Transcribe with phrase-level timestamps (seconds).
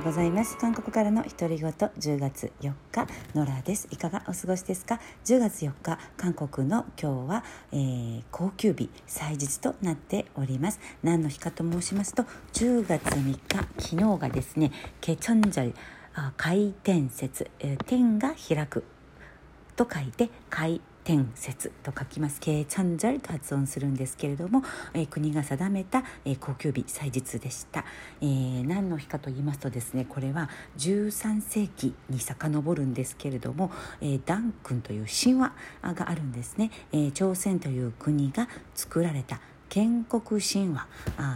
[0.00, 0.56] うございます。
[0.56, 3.86] 韓国からの独り言10月4日ノラです。
[3.90, 10.80] いかがお過ごしですか？10月4日韓国の今日は、えー、高級日祭日となっております。
[11.02, 12.24] 何の日かと申しますと
[12.54, 13.40] 10月3日
[13.78, 15.74] 昨日がですねケチョンジャル
[16.36, 18.84] 回転節、えー、天が開く
[19.76, 20.80] と書いて回
[21.10, 22.38] 天節と書きます。
[22.38, 24.62] ケーチャンジャルと発音するんですけれども、
[24.94, 27.84] えー、国が定めた、えー、高級日祭日でした、
[28.20, 40.86] えー、何の日かと言いますとですねこれは13世紀に遡るんですけれども、え、ダン君という神話があるんですね、え、朝鮮という国が作られた建国神話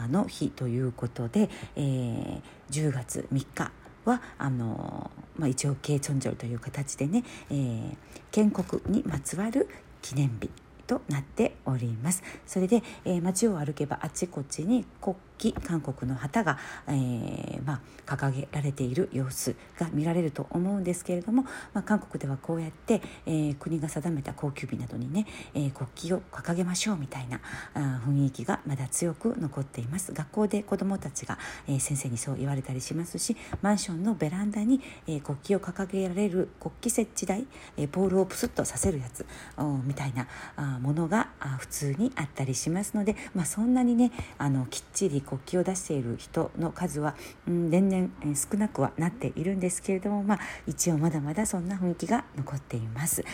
[0.09, 3.73] の日ということで、えー、10月3日
[4.05, 7.97] はあの、まあ、一応慶チョンジョルという形でね、えー、
[8.31, 9.69] 建国にまつわる
[10.03, 10.51] 記念日
[10.87, 12.23] となっております。
[12.47, 27.41] それで、えー、街を歩けばあちこちに国旗韓国の旗が、えー、まあ、掲げられている様子が見られると思うんですけれども、まあ、韓国ではこうやって、えー、国が定めた高級日などにね、え国旗を掲げましょうみたいな
[27.75, 30.13] あ雰囲気がまだ強く残っています。
[30.13, 37.47] 学校で子どもたちが、え先生にそう言われたりしますしマンションのベランダに、え国旗を掲げられる国旗設置台、
[37.77, 39.27] えポールをプスッとさせるやつ
[39.85, 47.15] みたいなあものが普通にあったりしますので、まあ、そんなにねあのきっちり国旗を出している人の数は、
[47.49, 53.25] うん、年々少なくはなっているんですけれども、まあ、一応まだまだそんな雰囲気が残っています。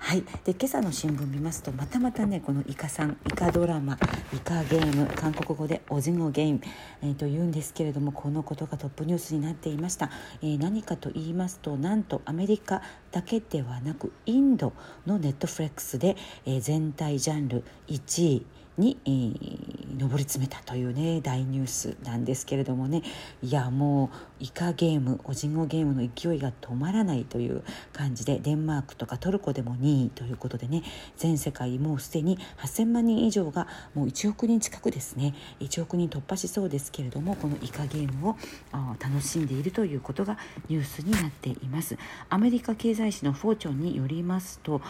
[0.00, 3.98] はい、で今朝の新聞見ますとまたまたねこのイカさんイカドラマ
[4.32, 6.60] イカゲーム韓国語でおじのゲーム、
[7.02, 10.10] えー、というんですけれどもこのことがトップニュースになっていました、
[10.40, 14.72] えー、何かと言いますとなんとアメリカだけではなくインド
[15.06, 18.46] のネットフレックスで、えー、全体ジャンル1位
[18.78, 23.02] に、えー、上り詰めたというね大ニュースなんですけれどもね。
[23.42, 30.82] いやもうイカゲームおじんごゲームの勢いが止まらないという感じでデンマークとかトルコでも2位ということでね
[31.16, 35.34] 全世界もうすでに8,000万人以上がもう1億人近くですね。
[35.60, 38.36] 1億人突破しそうですけれどもこのイカゲームを
[38.98, 41.96] 楽しんでいるということがニュースになっています。
[42.28, 44.80] アメリカ経済誌のフォーチョンによりますと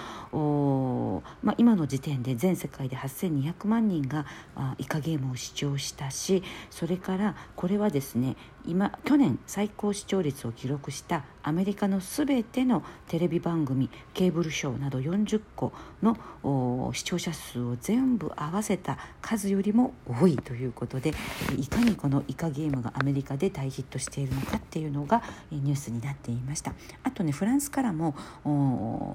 [1.42, 8.36] まあ、今の時点で全世界で8200万人があイカゲームを視聴したしそれからこれはですね
[8.68, 21.14] 今去年最高視聴率を記録したアメリカのすべてのテレビ番組ケーブルショーなど40個の視聴者数を全部合わせた数よりも多いということで
[21.56, 26.74] いかにこのイカゲームがアメリカで大ヒットしているのかっていうのがニュースになっていました。
[27.02, 28.14] あとねフランスからも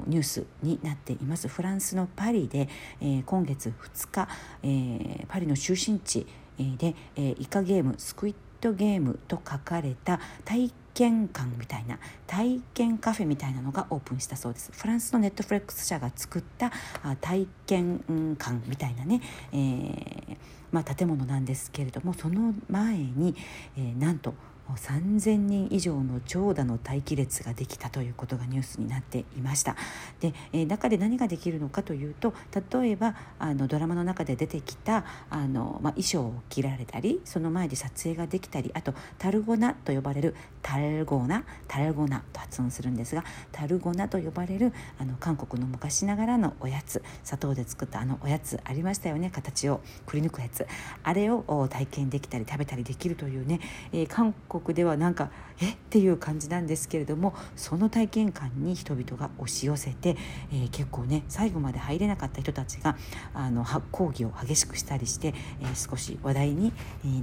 [0.07, 1.47] ニュースになっています。
[1.47, 2.67] フランスのパリで、
[2.99, 4.27] えー、今月2日、
[4.63, 6.25] えー、パリの中心地
[6.57, 14.71] で、えー、イカゲームスクイットゲームと書かれた体験館みたいな体験カフェみたいなのがオープンしたそうです。
[14.71, 16.71] フランスのネットフレックス社が作った
[17.19, 17.99] 体験
[18.39, 19.21] 館みたいなね、
[19.51, 20.37] えー
[20.71, 23.35] まあ、建物なんですけれどもその前に、
[23.77, 24.33] えー、なんと
[24.75, 29.75] 3,000人以上の長蛇の待機列ができたということがニュースになっていました。
[30.19, 32.33] で、えー、中で何ができるのかというと
[32.71, 50.65] 例えばあのドラマの中で出てきたあの、まあ、衣装を着られたりその前で撮影ができたりあとタルゴナと呼ばれるタルゴナタルゴナと発音するんですがタルゴナと呼ばれるあの韓国の昔ながらのおやつ砂糖で作ったあのおやつありましたよね形をくり抜くやつ。
[51.03, 53.59] あれを体験できたり食べたりできるというね、
[53.91, 55.29] えー、韓国ではなんか
[55.59, 55.71] え？
[55.71, 60.15] っていう感じなんですけれどもその体験感に人々が押し寄せて、
[60.51, 62.95] えー、結構ね最後まで入れなかった人たちが
[63.33, 66.71] あの抗議を激しくしたりして、えー、少し話題に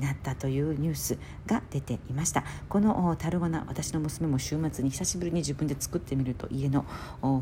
[0.00, 2.44] なったというニュースが出ていました。
[2.68, 6.84] このタルゴナ私の娘も週末に久しぶりに自分で作ってみると家の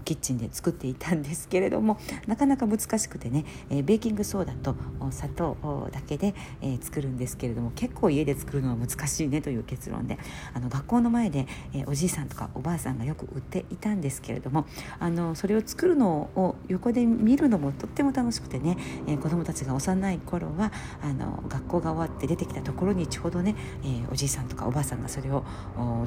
[0.04, 4.74] キッチンで作っていたんですけれどもなかなか難しくてね、えー、ベーキングソーダと
[5.10, 10.18] 砂糖だけで、えー、作るんですけれども結構家で作るのは難しいねという結結論で
[10.54, 14.66] あの学校の前で、え、おじいさんとかおばあさんがよく売っていたんですけれども
[14.98, 18.76] あのそれを作るのを横で見るのもとっても楽しくてね、
[19.06, 20.72] え、子どもたちが幼い頃は
[21.02, 23.54] あの学校が終わって出てきたところにちょうどね、
[23.84, 25.44] え、おじいさんとかおばあさんがそれを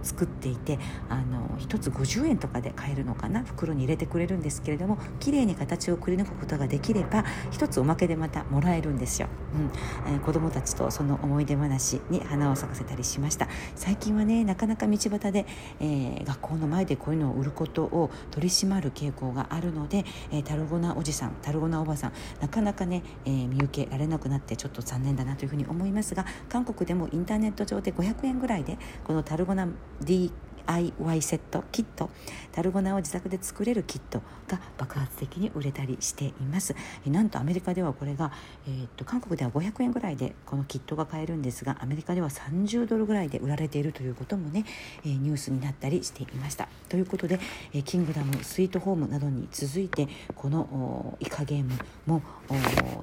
[0.04, 0.78] 作っていて
[1.10, 9.28] あの1つ50円とかで買えるのかな袋に入れてくれるんですけれども綺麗に形をくり抜くことができれば1つおまけでまたもらえるんですよ。
[9.54, 13.48] うんえー、子どもたちとその思い出話に花を咲かせたりしました。
[13.76, 15.46] 最近はねなかなか道端で、
[15.80, 29.68] えー、学校の前でこういうのを売ることを取り締まる傾向があるので、えー、タルゴナおじさんタルゴナおばさんなかなかね、えー、見受けられなくなってちょっと残念だなというふうに思いますが韓国でもインターネット上で500円ぐらいでこのタルゴナ
[30.02, 30.32] D
[30.68, 32.10] DIY セットキット。
[32.52, 36.76] タルゴナを自宅で作れるキットが爆発的に売れたりしています。
[37.06, 38.32] なんとアメリカではこれが、
[38.68, 44.66] えー、っと韓国では500円ぐらいでこのキットが買えるんですがアメリカでは30ドルぐらいで売られているということもね、
[45.06, 46.68] えー、ニュースになったりしていました。
[46.90, 47.40] ということで、
[47.74, 51.72] えー、キングダムスイートホームなどに続いてこのイカゲーム
[52.06, 52.22] も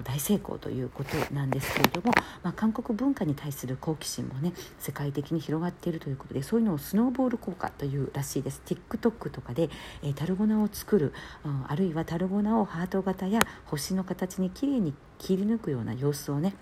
[0.05, 2.13] 大成功ということなんですけれども、
[2.43, 8.63] まあ、韓国文化に対する好奇心もね世界的に広がっているということでそういうのをスノーボール効果というらしいです。
[8.67, 9.71] TikTok とかで、
[10.03, 11.13] えー、タルゴナを作る、
[11.45, 16.55] うん、あるいはタルゴナをハート型や星の形にきれいに切り抜くような様子をね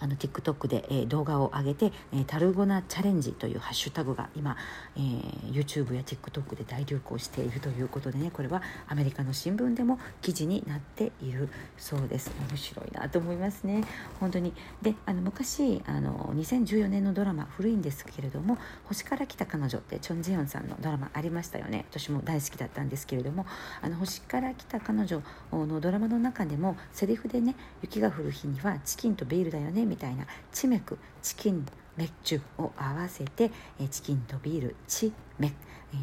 [0.00, 4.56] あの TikTok で、えー、動画を上げて、えー、タルゴナチャレンジというハッシュタグが今、
[4.96, 12.30] えー、YouTube や TikTok で大流行しているということでねこれはアメリカの新聞でも記事になっているそうです。
[12.50, 13.84] 面白いなと思いますね。
[14.18, 14.52] 本当に。
[14.82, 21.84] であの昔あの2014年のドラマ古いんですけれども「星から来た彼女」ってチョン・ジェヨンさんのドラマありましたよね。
[21.90, 23.46] 私も大好きだったんですけれども
[23.82, 31.66] あの星から来た彼女のドラマの中でもセリフでね雪が降る日にはチキンとビールだよねみたいなチメクチキン
[31.96, 33.50] メッチュを合わせて
[33.90, 35.54] チキンとビールチメク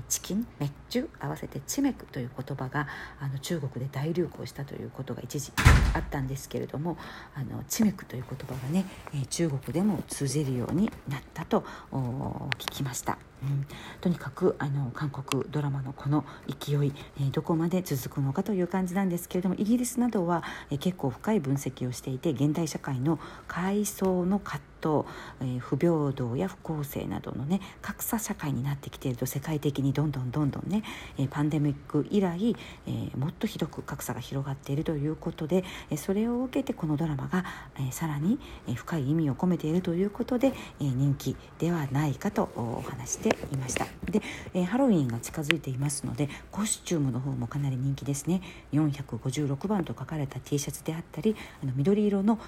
[0.09, 2.87] チキンメッチュ合わせてチメクという言葉が
[3.21, 5.53] あの中国で大流行したということが一時
[5.93, 6.97] あったんですけれども
[7.33, 8.85] あのチメクという言葉がね
[9.29, 13.17] 中国でも通じるようになったと聞きました。
[13.43, 13.67] うん、
[14.01, 25.05] とにかくあの韓国ドラマのこの勢い、えー、どこまで続くのかという感じなんですけれどもイギリスなどは、えー、結構深い分析をしていて現代社会の階層の葛藤、と
[25.39, 30.83] えー、不平等や不公正などのね格差社会になってきていると世界的にどんどんどんどんね、
[31.17, 32.55] えー、パンデミック以来、
[32.87, 37.45] えー、もっとひどく格差が広がっているということで、えー、それを受けてこのドラマが、
[37.77, 43.85] えー、さらに、え、深い意味を込めているということで、えー、人気ではないかとお話してていました。
[44.09, 44.21] で、
[44.53, 48.41] えー、ハロウィンが近づいていますのでコスチュームの方もかなり人気ですね。
[48.73, 52.39] 456番と書かれた T シャツであったりあの緑色の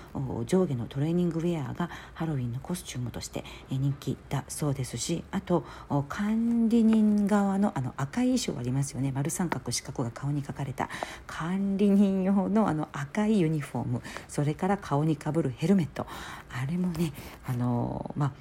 [0.45, 5.63] 上下のトレーニングウェアがハロウィンのコスチュームとして人気だそうですしあと
[6.09, 9.13] 管理人側のあの赤い衣装ありますよね。
[9.15, 10.89] 丸三角四角が顔に描かれた
[11.27, 14.01] 管理人用のあの赤いユニフォーム。
[14.27, 16.05] それから顔にかぶるヘルメット。
[16.51, 17.13] あれもね
[17.47, 18.31] あのまあ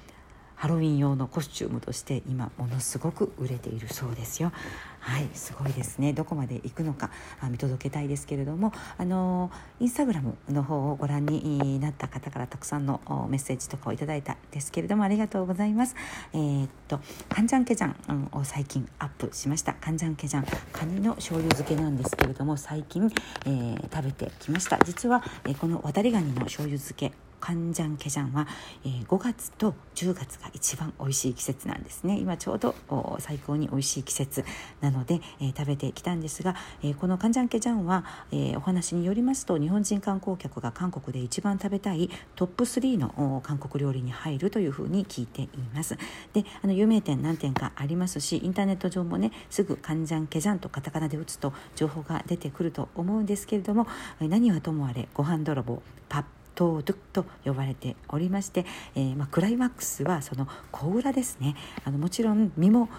[0.59, 4.51] ハロウィン用のコスチュームとして今ものすごく売れているそうですよ。
[4.99, 7.09] はいすごいですねどこまで行くのか
[7.49, 15.95] 見届けたいですけれどもあのインスタグラムの方をご覧になった方からたくさんのメッセージとかをいただいたんですけれどもありがとうございます。
[16.33, 23.09] えー、っとカンジャンケジャンを最近アップしましたカンジャンケジャンカニの醤油漬けなんですけれども最近、
[23.45, 28.47] えー、食べてきました実は、え、この渡りガニの醤油漬けカンジャンケジャンは、
[28.83, 32.17] えー、5月と10月が一番美味しい季節なんですね。
[32.19, 32.75] 今ちょうど
[33.19, 34.45] 最高に美味しい季節
[34.81, 45.97] なので、えー、食べてきたんですが、えー、このカンジャンケジャンは、えー、お話によりますと日本人観光客が韓国で一番食べたいトップ3の韓国料理に入るというふうに聞いています。
[46.33, 53.87] であの有名店何店かありますしインターネット上もねすぐカンジャンケジャンとカタカナで打つと情報が出てくると思うんですけれども
[54.19, 56.23] 何はともあれご飯泥棒パッ
[56.59, 61.55] トードゥと呼ばれておりまして、えー、まあ、クライマックスはその小裏ですね。
[61.85, 62.89] あのもちろん身も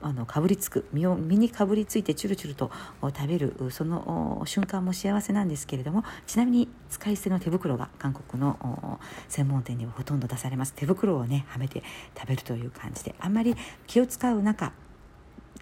[0.00, 2.70] あのかぶりつく身を身にかぶりついてチュルチュルと
[3.02, 8.98] 食べるその瞬間も幸せなんですけれどもちなみに使い捨ての手袋が韓国の
[9.28, 10.72] 専門店にはほとんど出されます。
[10.72, 11.82] 手袋をねはめて
[12.18, 13.54] 食べるという感じであんまり
[13.86, 14.72] 気を使う中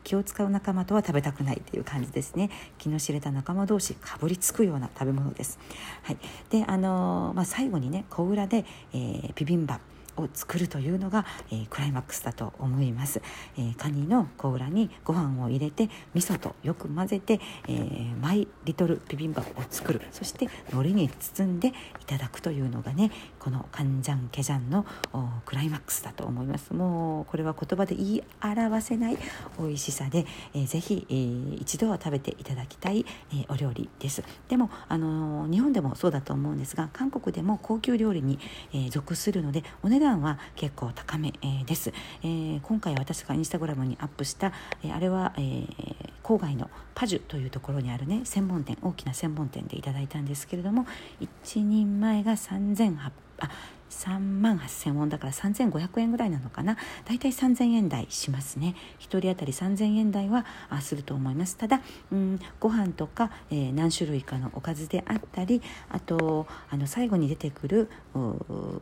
[0.08, 2.48] 気を使う仲間とは食べたくないっていう感じですね。
[2.78, 5.58] 気の知れた仲間同士かぶりつくような食べ物です。
[6.02, 6.16] はい、
[6.48, 9.80] であのー、まあ、最後にね小裏で、えー、ビビンバ。
[10.20, 13.22] を作るというのが、えー、クライマックスだと思います、
[13.56, 20.00] えー、カニの甲羅にご飯を入れて味噌とよく混ぜて、えー、マイリトルビビンバを作る。
[20.12, 21.72] そして海苔に包んでい
[22.06, 24.84] ただくというのがねこのカンジャンケジャンの
[25.44, 26.72] クライマックスだと思います。
[26.72, 29.18] もうこれは言葉で言い表せない
[29.58, 34.22] 美味しさで、えー、ぜひ、えー、一度は食べていただきたい、えー、お料理です。
[34.48, 38.38] でもあのー、日本でもそうだと思うんですが韓国でも高級料理に、
[38.72, 45.66] えー、属するのでお値段段は結構高め、え、です、えー、今回私がインスタグラムにアップした、えー、あれは、えー、
[46.22, 50.86] 郊外のパジュというところにあるね専門店大きな専門店でいただいたんですけれども
[51.44, 53.10] 1人前が3800
[53.40, 53.50] あ
[53.90, 56.76] 3万8,000ウォンだから3,500円ぐらいなのかな。
[57.04, 58.74] だいたい3,000円台しますね。
[58.98, 61.56] 1人当たり3,000円台はあすると思います。
[61.56, 61.80] ただ
[62.12, 67.90] うんご飯とか、えー、何種類かのおかずであったりあとあの最後に出てくる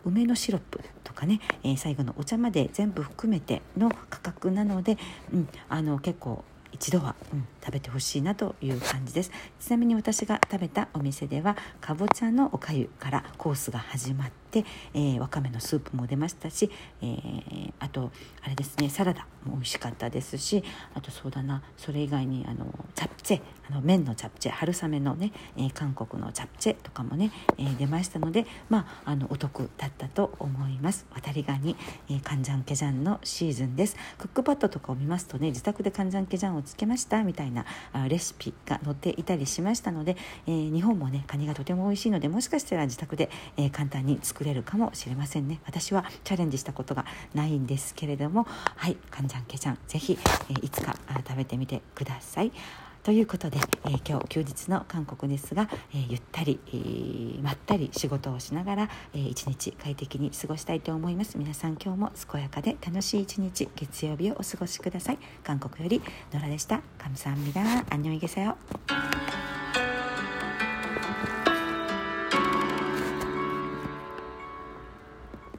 [0.04, 4.98] 梅のシロップとかね、えー、最後のお茶まで全部含めての価格なので、
[5.32, 9.30] うん、あの結構一度は、うん、食べてほしいなという感じです。
[9.60, 14.45] ちなみに私が食べたお店ではかぼちゃのおかゆからコースが始まって、
[14.94, 16.70] えー、わかめのスープも出ましたし、
[17.02, 18.10] えー、あと
[18.42, 20.62] あれですねサラダも美味しかったですし
[20.94, 31.06] あとそうだなそれ以外にあのチャプチェあの麺のチャプチェ春雨のね、えー、韓国のチャプチェとかもね、えー、出ましたのでまああのお得だったと思います。
[31.12, 31.76] 渡りガニ、
[32.08, 33.96] えー、カンジャンケジャンのシーズンです。
[34.18, 50.17] クックパッドとかを見ますとね自宅でカンジャンケジャンをつけましたみたいなあレシピが載っていたりしましたので、えー、日本もねカニがとても美味しいのでもしかしたら自宅で、えー、簡単に作れるかもしれませんね私はチャレンジしたことがないんですけれどもはいカンジャンケジャンぜひ、
[50.49, 50.95] えー、いつか
[51.27, 52.51] 食べてみてください。
[53.03, 68.55] ということで、えー、今日休日の韓国ですが、えー、ゆったり、えー、まったり仕事をしながら、えー、一日快適に過ごしたいと思います皆さん今日も健やかで楽しい一日月曜日をお過ごしください韓国よりノラでした감사합니다안녕히계세요